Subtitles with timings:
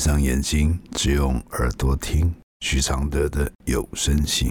[0.00, 4.50] 闭上眼睛，只用耳朵听许常德的有声信。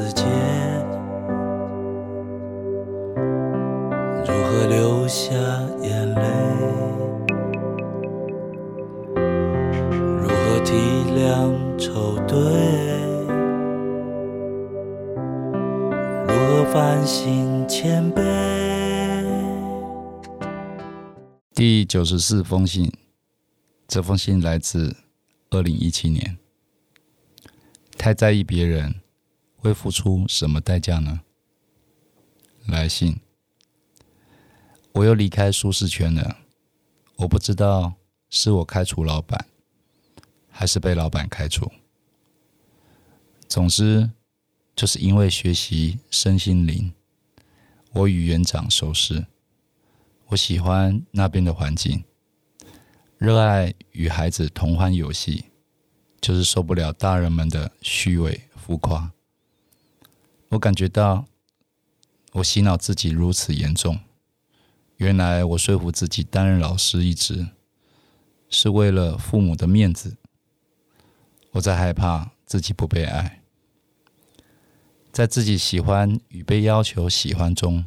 [0.00, 0.24] 开死结，
[4.24, 5.34] 如何流下
[5.82, 6.22] 眼泪？
[10.22, 10.72] 如何体
[11.14, 12.38] 谅愁对？
[16.26, 18.22] 如何反省谦卑？
[21.54, 22.90] 第九十四封信，
[23.86, 24.96] 这封信来自
[25.50, 26.38] 二零一七年。
[27.98, 28.94] 太在意别人
[29.60, 31.20] 会付出什么代价呢？
[32.66, 33.20] 来信，
[34.92, 36.38] 我又离开舒适圈了。
[37.16, 37.94] 我不知道
[38.30, 39.46] 是我开除老板，
[40.48, 41.70] 还是被老板开除。
[43.46, 44.10] 总之，
[44.74, 46.92] 就是因为学习身心灵，
[47.92, 49.26] 我与园长熟识。
[50.28, 52.02] 我喜欢那边的环境，
[53.18, 55.44] 热爱与孩子同欢游戏。
[56.20, 59.10] 就是受不了大人们的虚伪浮夸。
[60.50, 61.26] 我感觉到
[62.32, 64.00] 我洗脑自己如此严重，
[64.96, 67.50] 原来我说服自己担任老师一职
[68.48, 70.16] 是为了父母的面子。
[71.52, 73.42] 我在害怕自己不被爱，
[75.12, 77.86] 在自己喜欢与被要求喜欢中，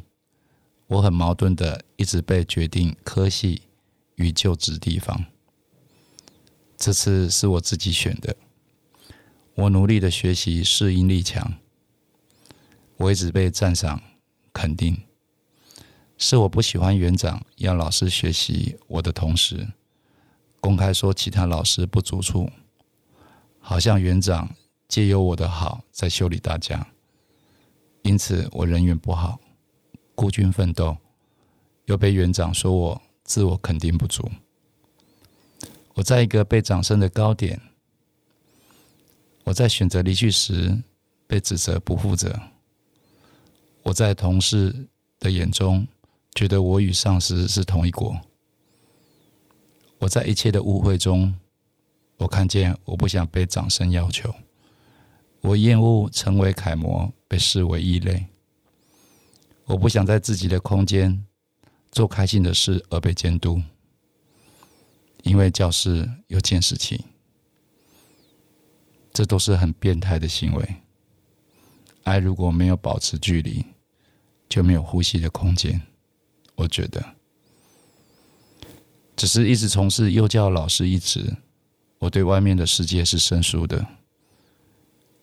[0.86, 3.62] 我很矛盾的一直被决定科系
[4.14, 5.26] 与就职地方。
[6.78, 8.34] 这次是我自己选的，
[9.54, 11.54] 我努力的学习，适应力强，
[13.04, 14.00] 我一直被赞赏
[14.50, 14.96] 肯定。
[16.16, 19.68] 是我不喜欢园长要老师学习我的同时，
[20.58, 22.48] 公开说其他老师不足处，
[23.58, 24.48] 好像园长
[24.88, 26.86] 借由我的好在修理大家，
[28.02, 29.38] 因此我人缘不好，
[30.14, 30.96] 孤军奋斗，
[31.84, 34.30] 又被园长说我自我肯定不足。
[35.94, 37.60] 我在一个被掌声的高点，
[39.42, 40.82] 我在选择离去时
[41.26, 42.40] 被指责不负责。
[43.84, 44.88] 我在同事
[45.20, 45.86] 的眼中
[46.34, 48.18] 觉得我与上司是同一国。
[49.98, 51.34] 我在一切的误会中，
[52.16, 54.34] 我看见我不想被掌声要求。
[55.42, 58.26] 我厌恶成为楷模，被视为异类。
[59.66, 61.26] 我不想在自己的空间
[61.92, 63.62] 做开心的事而被监督。
[65.24, 67.04] 因为教室有监视器，
[69.12, 70.76] 这都是很变态的行为。
[72.02, 73.64] 爱如果没有保持距离，
[74.54, 75.82] 就没有呼吸的空间。
[76.54, 77.04] 我觉得，
[79.16, 81.36] 只是一直从事幼教老师一职，
[81.98, 83.84] 我对外面的世界是生疏的。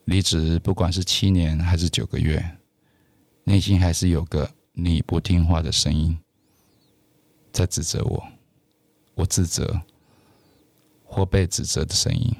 [0.03, 2.57] 离职不管是七年还是九个月，
[3.45, 6.19] 内心还是有个你不听话的声音
[7.53, 8.27] 在指责我，
[9.15, 9.81] 我自责。
[11.13, 12.33] 或被指责的声音。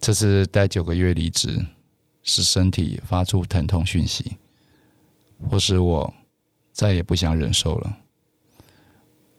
[0.00, 1.64] 这次待九个月离职，
[2.24, 4.36] 是身体发出疼痛讯息，
[5.50, 6.12] 或是我
[6.72, 7.96] 再也不想忍受了。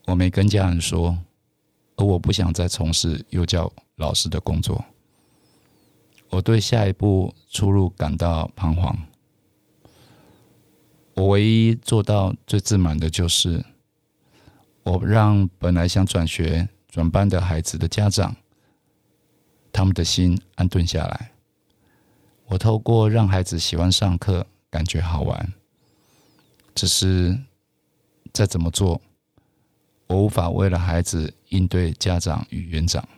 [0.06, 1.18] 我没跟家人说，
[1.96, 4.84] 而我不想再从事幼教老师的工作。
[6.30, 8.98] 我对下一步出路感到彷徨。
[11.16, 13.66] 我唯一做到最自满的就是，
[14.84, 16.70] 我让本来想转学。
[16.90, 18.36] 转班的孩子的家长，
[19.72, 21.32] 他们的心安顿下来。
[22.48, 25.54] 我透过让孩子喜欢上课，感觉好玩。
[26.78, 27.36] 只是
[28.32, 29.02] 再怎么做，
[30.06, 33.10] 我无法为了孩子应对家长与园长，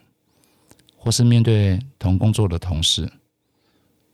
[0.96, 3.12] 或是面对同工作的同事。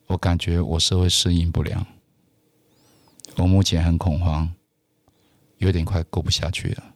[0.07, 1.85] 我感觉我社会适应不良。
[3.37, 4.51] 我目前很恐慌，
[5.59, 6.95] 有点快过不下去了。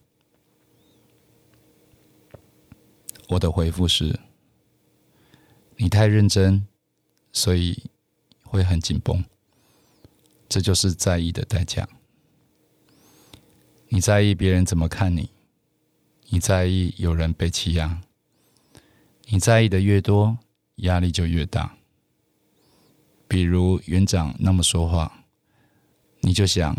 [3.28, 4.20] 我的回复是：
[5.78, 6.66] 你太认真，
[7.32, 7.84] 所以
[8.42, 9.24] 会很紧绷。
[10.48, 11.88] 这就是在意的代价。
[13.90, 15.30] 你在意别人怎么看你，
[16.30, 18.02] 你在意有人被欺压。
[19.28, 20.40] 你在意的越多，
[20.78, 21.76] 压力就越大。
[23.28, 25.26] 比如园长那么说话，
[26.22, 26.76] 你就想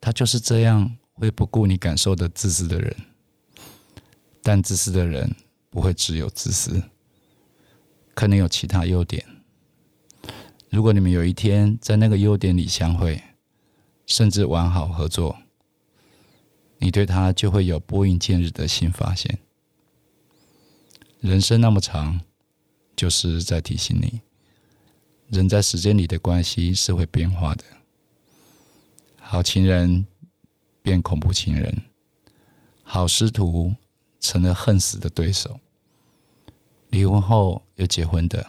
[0.00, 2.94] 他就是这样会不顾你感受的自私的人。
[4.42, 5.34] 但自私的人。
[5.70, 6.82] 不会只有自私，
[8.14, 9.22] 可能有其他优点。
[10.70, 13.22] 如果你们有一天在那个优点里相会，
[14.06, 15.38] 甚至完好合作，
[16.78, 19.38] 你对他就会有拨云见日的新发现。
[21.20, 22.20] 人生那么长，
[22.94, 24.20] 就是在提醒你，
[25.28, 27.64] 人在时间里的关系是会变化的。
[29.18, 30.06] 好情人
[30.80, 31.82] 变恐怖情人，
[32.82, 33.74] 好师徒
[34.20, 35.58] 成了恨死的对手，
[36.90, 38.46] 离婚后又结婚的。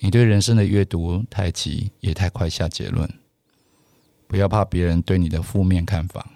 [0.00, 3.08] 你对人生的阅读太急，也太快下结论。
[4.26, 6.28] 不要怕别人对你的负面看法。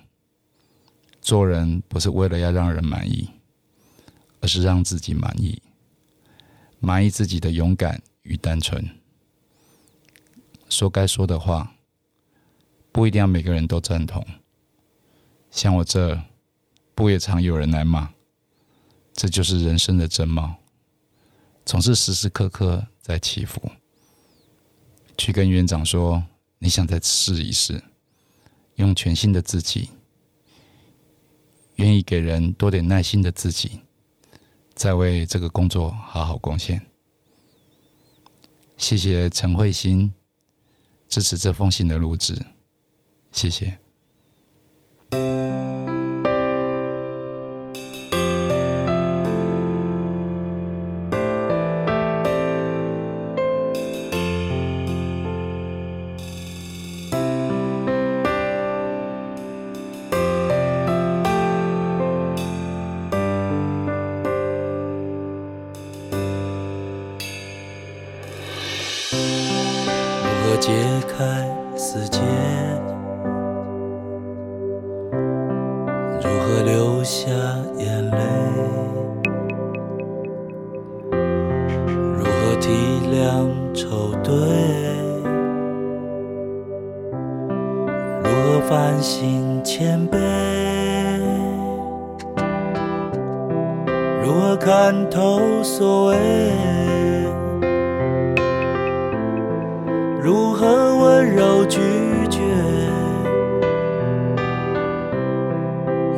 [1.26, 3.28] 做人不是为了要让人满意，
[4.40, 5.60] 而是让自己满意，
[6.78, 8.88] 满意自己的勇敢与单纯。
[10.68, 11.74] 说该说的话，
[12.92, 14.24] 不一定要每个人都赞同。
[15.50, 16.22] 像我这，
[16.94, 18.08] 不也常有人来骂？
[19.12, 20.54] 这就是人生的真貌。
[21.64, 23.60] 总是时时刻刻在起伏。
[25.18, 26.22] 去跟园长说，
[26.60, 27.82] 你想再试一试，
[28.76, 29.90] 用全新的自己，
[31.76, 33.80] 愿意给人多点耐心的自己，
[34.74, 36.84] 再为这个工作好好贡献。
[38.76, 40.12] 谢谢陈慧欣
[41.08, 42.34] 支持这封信的录制，
[43.32, 43.85] 谢谢。
[77.06, 77.30] 下
[77.78, 78.18] 眼泪？
[82.18, 82.68] 如何体
[83.12, 84.34] 谅愁对？
[88.24, 90.18] 如何反省谦卑？
[94.24, 96.16] 如何看透所谓？
[100.20, 101.78] 如何温柔拒
[102.28, 102.40] 绝？